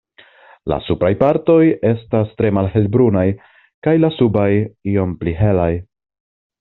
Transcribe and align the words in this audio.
La 0.71 0.77
supraj 0.85 1.11
partoj 1.19 1.57
estas 1.89 2.33
tre 2.39 2.51
malhelbrunaj 2.59 3.25
kaj 3.89 3.93
la 4.01 4.11
subaj 4.17 4.49
iom 4.95 5.15
pli 5.21 5.37
helaj. 5.43 5.73